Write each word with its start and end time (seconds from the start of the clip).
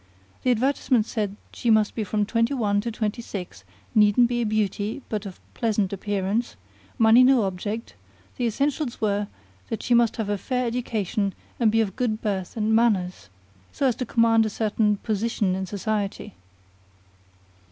The 0.41 0.49
advertisement 0.49 1.05
said 1.05 1.35
she 1.53 1.69
must 1.69 1.93
be 1.93 2.03
from 2.03 2.25
twenty 2.25 2.55
one 2.55 2.81
to 2.81 2.89
twenty 2.89 3.21
six; 3.21 3.63
needn't 3.93 4.29
be 4.29 4.41
a 4.41 4.47
beauty, 4.47 5.03
but 5.09 5.27
of 5.27 5.39
pleasant 5.53 5.93
appearance; 5.93 6.55
money 6.97 7.23
no 7.23 7.43
object; 7.43 7.93
the 8.37 8.45
essentials 8.47 8.99
were 8.99 9.27
that 9.69 9.83
she 9.83 9.93
must 9.93 10.15
have 10.17 10.27
a 10.27 10.39
fair 10.39 10.65
education 10.65 11.35
and 11.59 11.71
be 11.71 11.81
of 11.81 11.95
good 11.95 12.19
birth 12.19 12.57
and 12.57 12.75
manners, 12.75 13.29
so 13.71 13.85
as 13.85 13.95
to 13.97 14.07
command 14.07 14.43
a 14.43 14.49
certain 14.49 14.97
position 14.97 15.53
in 15.53 15.67
society. 15.67 16.33